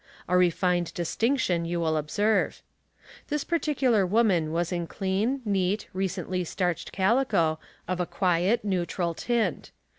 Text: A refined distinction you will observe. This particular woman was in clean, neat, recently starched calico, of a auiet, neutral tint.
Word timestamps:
A 0.27 0.35
refined 0.35 0.91
distinction 0.95 1.63
you 1.63 1.79
will 1.79 1.95
observe. 1.95 2.63
This 3.27 3.43
particular 3.43 4.03
woman 4.03 4.51
was 4.51 4.71
in 4.71 4.87
clean, 4.87 5.41
neat, 5.45 5.89
recently 5.93 6.43
starched 6.43 6.91
calico, 6.91 7.59
of 7.87 7.99
a 7.99 8.07
auiet, 8.07 8.63
neutral 8.63 9.13
tint. 9.13 9.69